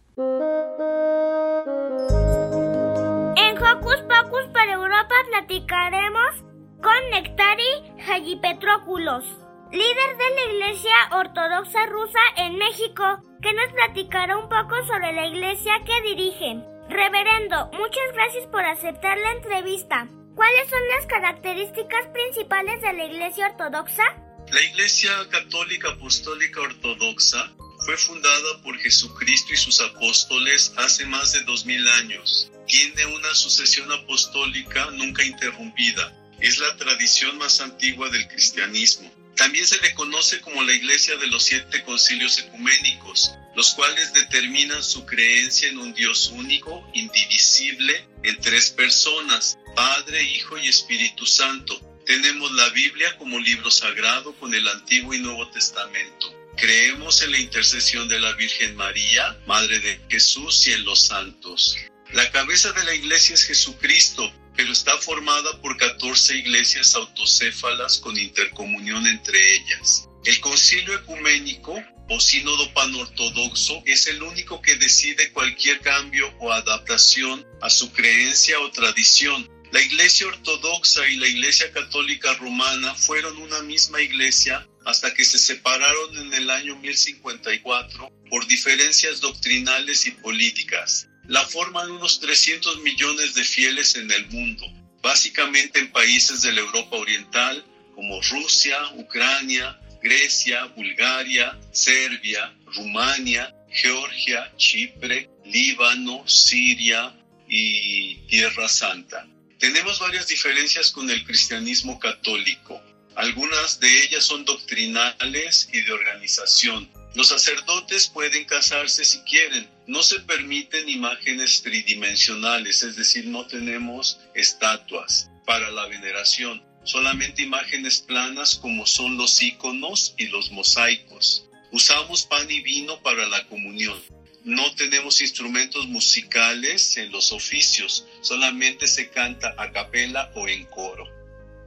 [3.36, 6.44] En Hocus Pocus para Europa platicaremos
[6.82, 7.94] con Nectari
[8.40, 9.24] Petróculos,
[9.72, 13.04] líder de la Iglesia Ortodoxa Rusa en México,
[13.42, 16.62] que nos platicará un poco sobre la iglesia que dirige.
[16.88, 20.08] Reverendo, muchas gracias por aceptar la entrevista.
[20.36, 24.04] ¿Cuáles son las características principales de la Iglesia Ortodoxa?
[24.52, 27.54] La Iglesia Católica Apostólica Ortodoxa
[27.86, 32.52] fue fundada por Jesucristo y sus apóstoles hace más de dos mil años.
[32.66, 36.12] Tiene una sucesión apostólica nunca interrumpida.
[36.38, 39.10] Es la tradición más antigua del cristianismo.
[39.36, 44.82] También se le conoce como la Iglesia de los siete concilios ecuménicos, los cuales determinan
[44.82, 51.78] su creencia en un Dios único, indivisible, en tres personas, Padre, Hijo y Espíritu Santo.
[52.06, 56.34] Tenemos la Biblia como libro sagrado con el Antiguo y Nuevo Testamento.
[56.56, 61.76] Creemos en la intercesión de la Virgen María, Madre de Jesús y en los santos.
[62.12, 68.16] La cabeza de la iglesia es Jesucristo, pero está formada por 14 iglesias autocéfalas con
[68.16, 70.08] intercomunión entre ellas.
[70.24, 77.46] El concilio ecuménico o sínodo panortodoxo es el único que decide cualquier cambio o adaptación
[77.60, 79.46] a su creencia o tradición.
[79.76, 85.38] La iglesia ortodoxa y la iglesia católica romana fueron una misma iglesia hasta que se
[85.38, 91.08] separaron en el año 1054 por diferencias doctrinales y políticas.
[91.28, 94.64] La forman unos 300 millones de fieles en el mundo,
[95.02, 97.62] básicamente en países de la Europa Oriental
[97.94, 107.14] como Rusia, Ucrania, Grecia, Bulgaria, Serbia, Rumania, Georgia, Chipre, Líbano, Siria
[107.46, 109.28] y Tierra Santa.
[109.58, 112.82] Tenemos varias diferencias con el cristianismo católico.
[113.14, 116.90] Algunas de ellas son doctrinales y de organización.
[117.14, 119.70] Los sacerdotes pueden casarse si quieren.
[119.86, 128.02] No se permiten imágenes tridimensionales, es decir, no tenemos estatuas para la veneración, solamente imágenes
[128.02, 131.46] planas como son los íconos y los mosaicos.
[131.72, 133.98] Usamos pan y vino para la comunión.
[134.46, 141.04] No tenemos instrumentos musicales en los oficios, solamente se canta a capela o en coro.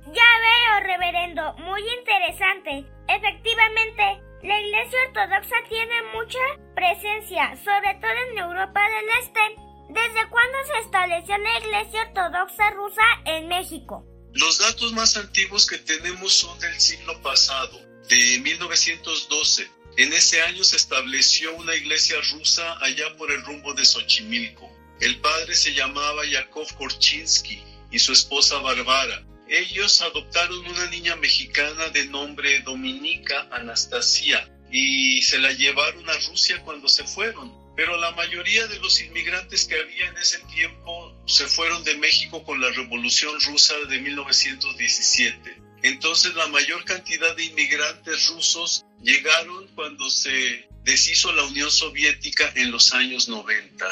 [0.05, 2.85] Ya veo, reverendo, muy interesante.
[3.09, 6.39] Efectivamente, la Iglesia Ortodoxa tiene mucha
[6.73, 9.61] presencia, sobre todo en Europa del Este.
[9.89, 14.05] ¿Desde cuándo se estableció la Iglesia Ortodoxa rusa en México?
[14.31, 17.77] Los datos más antiguos que tenemos son del siglo pasado,
[18.07, 19.78] de 1912.
[19.97, 24.71] En ese año se estableció una iglesia rusa allá por el rumbo de Xochimilco.
[24.99, 27.61] El padre se llamaba Yakov Korchinsky
[27.91, 29.25] y su esposa Barbara.
[29.47, 36.61] Ellos adoptaron una niña mexicana de nombre Dominica Anastasia y se la llevaron a Rusia
[36.63, 37.51] cuando se fueron.
[37.75, 42.43] Pero la mayoría de los inmigrantes que había en ese tiempo se fueron de México
[42.43, 45.68] con la Revolución Rusa de 1917.
[45.83, 52.71] Entonces la mayor cantidad de inmigrantes rusos llegaron cuando se deshizo la Unión Soviética en
[52.71, 53.85] los años 90.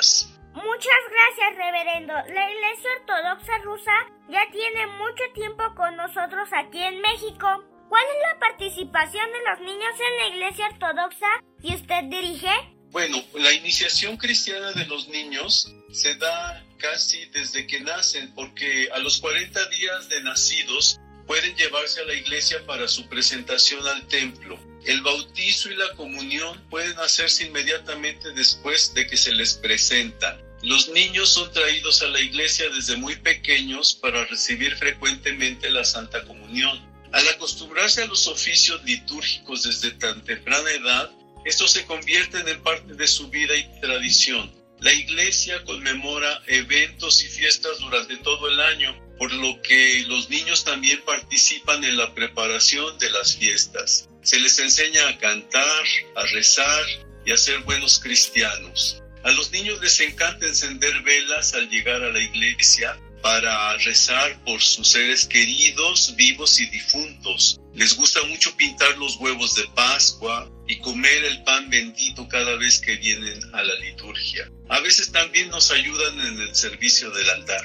[0.53, 2.13] Muchas gracias, reverendo.
[2.13, 3.91] La Iglesia Ortodoxa rusa
[4.29, 7.63] ya tiene mucho tiempo con nosotros aquí en México.
[7.89, 11.27] ¿Cuál es la participación de los niños en la Iglesia Ortodoxa
[11.61, 12.49] que usted dirige?
[12.91, 18.99] Bueno, la iniciación cristiana de los niños se da casi desde que nacen, porque a
[18.99, 24.57] los 40 días de nacidos pueden llevarse a la iglesia para su presentación al templo.
[24.85, 30.39] El bautizo y la comunión pueden hacerse inmediatamente después de que se les presenta.
[30.63, 36.23] Los niños son traídos a la iglesia desde muy pequeños para recibir frecuentemente la Santa
[36.23, 36.81] Comunión.
[37.11, 41.11] Al acostumbrarse a los oficios litúrgicos desde tan temprana edad,
[41.45, 44.51] estos se convierten en parte de su vida y tradición.
[44.79, 50.63] La iglesia conmemora eventos y fiestas durante todo el año, por lo que los niños
[50.63, 54.09] también participan en la preparación de las fiestas.
[54.21, 56.83] Se les enseña a cantar, a rezar
[57.25, 59.01] y a ser buenos cristianos.
[59.23, 64.61] A los niños les encanta encender velas al llegar a la iglesia para rezar por
[64.61, 67.59] sus seres queridos, vivos y difuntos.
[67.73, 72.79] Les gusta mucho pintar los huevos de Pascua y comer el pan bendito cada vez
[72.79, 74.49] que vienen a la liturgia.
[74.69, 77.61] A veces también nos ayudan en el servicio del altar.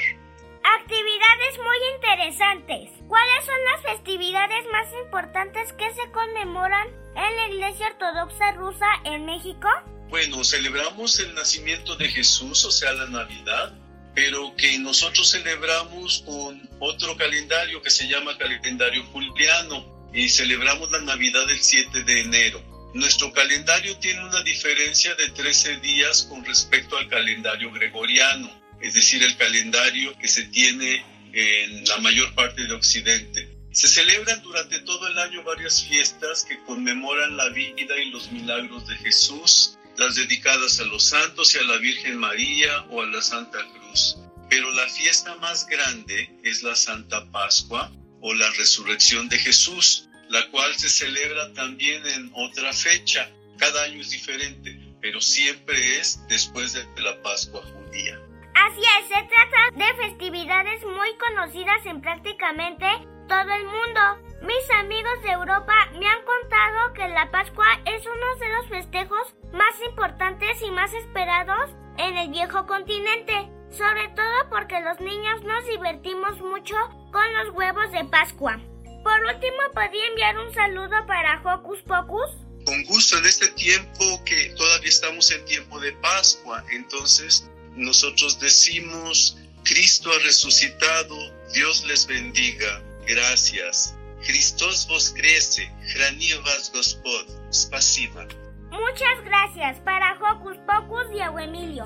[0.65, 2.91] Actividades muy interesantes.
[3.09, 9.27] ¿Cuáles son las festividades más importantes que se conmemoran en la Iglesia Ortodoxa Rusa en
[9.27, 9.69] México?
[10.09, 13.73] Bueno, celebramos el nacimiento de Jesús, o sea, la Navidad,
[14.15, 21.01] pero que nosotros celebramos con otro calendario que se llama calendario juliano y celebramos la
[21.01, 22.63] Navidad el 7 de enero.
[22.95, 29.23] Nuestro calendario tiene una diferencia de 13 días con respecto al calendario gregoriano, es decir,
[29.23, 33.49] el calendario que se tiene en la mayor parte de Occidente.
[33.73, 38.87] Se celebran durante todo el año varias fiestas que conmemoran la vida y los milagros
[38.87, 43.21] de Jesús las dedicadas a los santos y a la Virgen María o a la
[43.21, 44.17] Santa Cruz.
[44.49, 50.49] Pero la fiesta más grande es la Santa Pascua o la Resurrección de Jesús, la
[50.51, 53.31] cual se celebra también en otra fecha.
[53.59, 58.21] Cada año es diferente, pero siempre es después de la Pascua judía.
[58.55, 62.87] Así es, se trata de festividades muy conocidas en prácticamente
[63.29, 64.01] todo el mundo.
[64.43, 69.35] Mis amigos de Europa me han contado que la Pascua es uno de los festejos
[69.53, 75.65] más importantes y más esperados en el viejo continente, sobre todo porque los niños nos
[75.67, 76.75] divertimos mucho
[77.13, 78.61] con los huevos de Pascua.
[79.03, 82.31] Por último, ¿podría enviar un saludo para Hocus Pocus?
[82.65, 89.38] Con gusto, en este tiempo que todavía estamos en tiempo de Pascua, entonces nosotros decimos,
[89.64, 91.16] Cristo ha resucitado,
[91.54, 93.96] Dios les bendiga, gracias.
[94.26, 97.28] Christos воскресе, храни вас Господь.
[97.52, 98.28] Спасибо.
[98.72, 101.86] Muchas gracias para Hocus Pocus y Abu Emilio.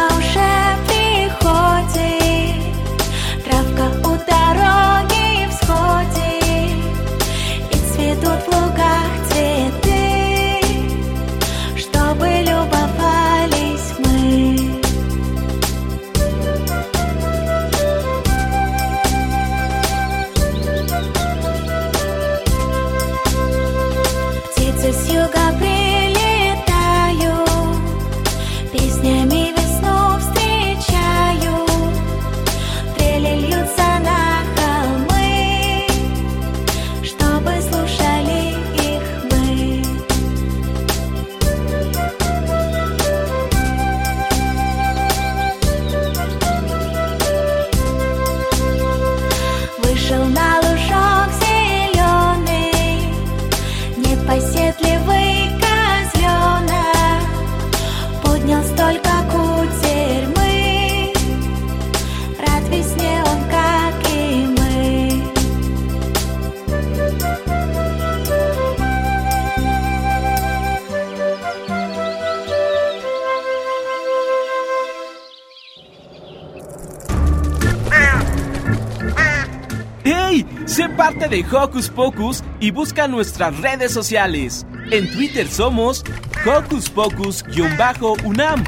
[81.31, 84.65] De Hocus Pocus y busca nuestras redes sociales.
[84.91, 86.03] En Twitter somos
[86.45, 88.65] Hocus Pocus-UNAM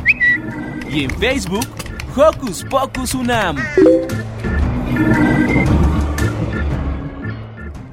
[0.90, 1.68] y en Facebook
[2.16, 3.58] Hocus Pocus UNAM.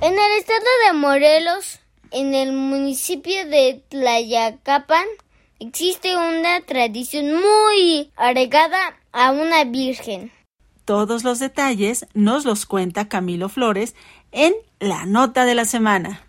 [0.00, 1.80] En el estado de Morelos,
[2.12, 5.06] en el municipio de Tlayacapan,
[5.58, 10.30] existe una tradición muy arraigada a una virgen.
[10.84, 13.94] Todos los detalles nos los cuenta Camilo Flores
[14.32, 16.22] en La Nota de la Semana.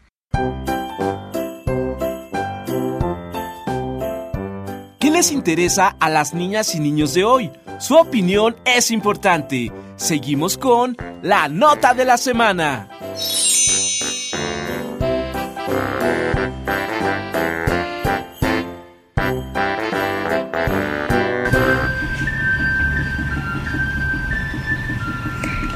[4.99, 7.51] ¿Qué les interesa a las niñas y niños de hoy?
[7.79, 9.71] Su opinión es importante.
[9.95, 12.87] Seguimos con la nota de la semana.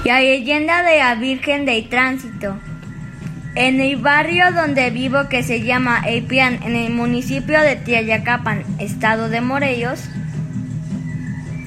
[0.06, 2.60] La leyenda de la Virgen del Tránsito.
[3.56, 9.30] En el barrio donde vivo que se llama Eipian, en el municipio de Tlayacapan, estado
[9.30, 10.08] de Morelos,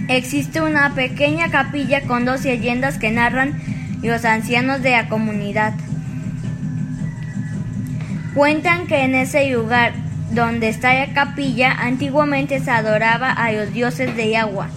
[0.06, 3.60] existe una pequeña capilla con dos leyendas que narran
[4.04, 5.74] los ancianos de la comunidad.
[8.36, 9.94] Cuentan que en ese lugar
[10.30, 14.68] donde está la capilla antiguamente se adoraba a los dioses de agua,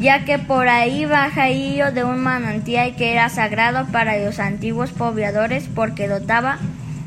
[0.00, 4.90] ya que por ahí baja hilo de un manantial que era sagrado para los antiguos
[4.90, 6.58] pobladores porque dotaba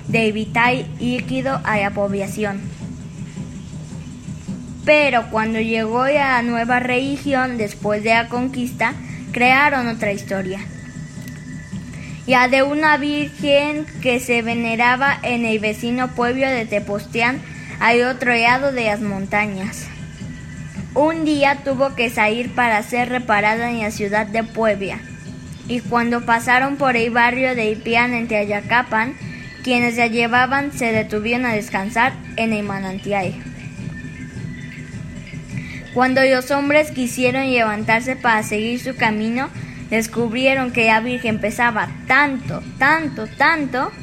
[0.08, 2.60] de vital líquido a la población.
[4.84, 8.94] Pero cuando llegó la nueva religión después de la conquista,
[9.32, 10.60] crearon otra historia.
[12.28, 17.42] Ya de una virgen que se veneraba en el vecino pueblo de Tepoztlán
[17.80, 19.91] al otro lado de las montañas.
[20.94, 25.00] Un día tuvo que salir para ser reparada en la ciudad de Puebla.
[25.70, 29.14] Y cuando pasaron por el barrio de Ipián en Tlayacapan,
[29.64, 33.34] quienes la llevaban se detuvieron a descansar en el manantial.
[35.94, 39.50] Cuando los hombres quisieron levantarse para seguir su camino,
[39.90, 43.94] descubrieron que la Virgen pesaba tanto, tanto, tanto,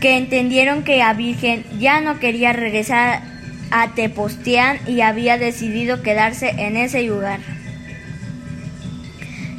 [0.00, 3.35] que entendieron que la Virgen ya no quería regresar
[3.70, 7.40] a Tepoztlán y había decidido quedarse en ese lugar.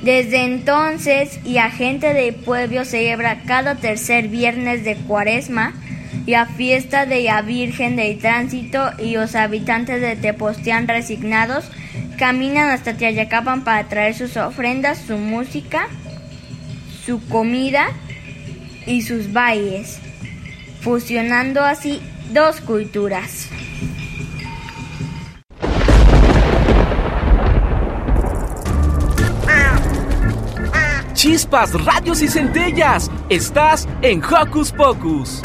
[0.03, 5.73] Desde entonces, la gente del pueblo celebra cada tercer viernes de cuaresma
[6.27, 11.69] la fiesta de la Virgen del Tránsito y los habitantes de Tepoztlán resignados
[12.17, 15.87] caminan hasta Tlayacapan para traer sus ofrendas, su música,
[17.05, 17.87] su comida
[18.85, 19.99] y sus bailes,
[20.81, 22.01] fusionando así
[22.33, 23.47] dos culturas.
[31.17, 33.09] Chispas, radios y centellas.
[33.27, 35.41] Estás en Hocus Pocus.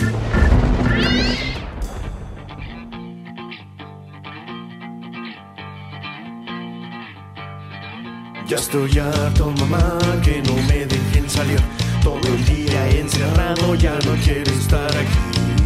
[8.47, 11.59] Ya estoy harto, mamá, que no me dejen salir.
[12.05, 15.62] Todo el día encerrado, ya no quiero estar aquí.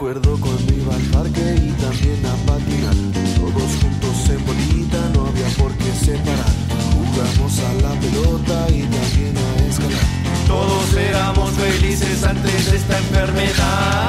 [0.00, 2.94] Recuerdo cuando iba al parque y también a patinar.
[3.36, 6.54] Todos juntos en bolita, no había por qué separar.
[6.94, 10.00] Jugamos a la pelota y también a escalar.
[10.46, 13.99] Todos éramos felices antes de esta enfermedad.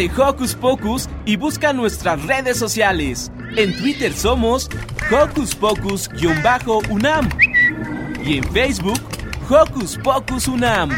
[0.00, 3.30] De Hocus Pocus y busca nuestras redes sociales.
[3.54, 4.70] En Twitter somos
[5.12, 7.28] Hocus Pocus-UNAM
[8.24, 8.98] y en Facebook
[9.50, 10.88] Hocus Pocus UNAM.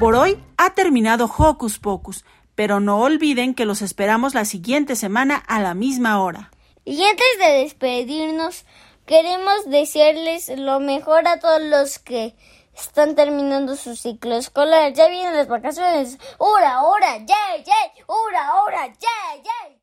[0.00, 2.24] Por hoy ha terminado Hocus Pocus,
[2.54, 6.50] pero no olviden que los esperamos la siguiente semana a la misma hora.
[6.86, 8.64] Y antes de despedirnos,
[9.04, 12.34] queremos desearles lo mejor a todos los que
[12.76, 14.92] están terminando su ciclo escolar.
[14.92, 16.18] Ya vienen las vacaciones.
[16.38, 17.18] ¡Hora, hora!
[17.18, 18.04] ¡Yay, yay!
[18.06, 18.86] ¡Hora, hora!
[18.86, 19.80] ¡Yay, yay!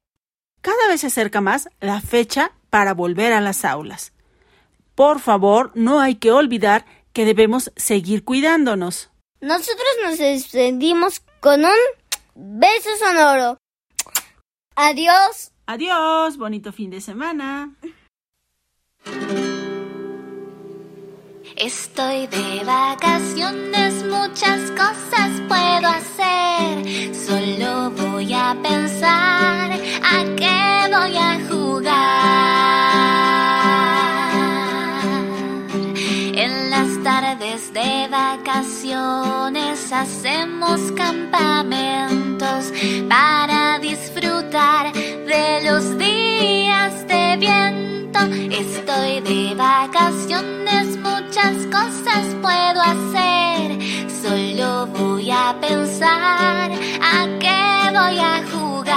[0.62, 4.14] Cada vez se acerca más la fecha para volver a las aulas.
[4.96, 9.10] Por favor, no hay que olvidar que debemos seguir cuidándonos.
[9.40, 11.78] Nosotros nos despedimos con un
[12.36, 13.58] beso sonoro.
[14.76, 15.52] Adiós.
[15.66, 17.76] Adiós, bonito fin de semana.
[21.64, 27.14] Estoy de vacaciones, muchas cosas puedo hacer.
[27.14, 31.92] Solo voy a pensar a qué voy a jugar.
[36.34, 42.74] En las tardes de vacaciones hacemos campamentos
[43.08, 48.20] para disfrutar de los días de viento.
[48.50, 50.98] Estoy de vacaciones,
[51.42, 53.80] muchas cosas puedo hacer.
[54.22, 58.92] Solo voy a pensar a qué voy a jugar.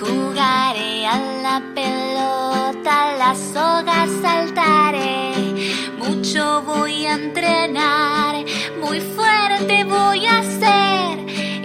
[0.00, 5.32] Jugaré a la pelota, las sogas saltaré.
[5.98, 8.44] Mucho voy a entrenar,
[8.80, 11.17] muy fuerte voy a ser.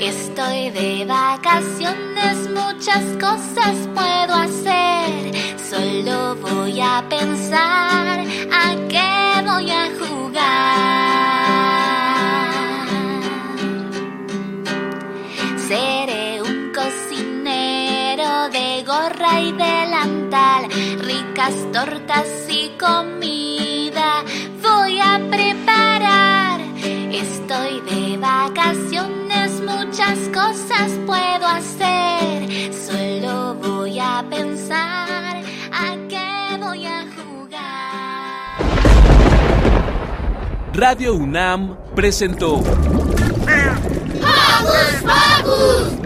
[0.06, 5.32] Estoy de vacaciones, muchas cosas puedo hacer.
[5.58, 8.20] Solo voy a pensar
[8.52, 10.44] a qué voy a jugar.
[15.70, 20.68] Seré un cocinero de gorra y delantal,
[21.00, 24.24] ricas tortas y comida
[24.62, 26.60] voy a preparar.
[27.10, 29.23] Estoy de vacaciones,
[29.94, 32.74] muchas cosas puedo hacer.
[32.74, 38.58] Solo voy a pensar a qué voy a jugar.
[40.74, 42.64] Radio UNAM presentó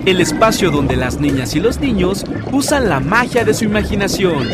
[0.05, 4.49] el espacio donde las niñas y los niños usan la magia de su imaginación.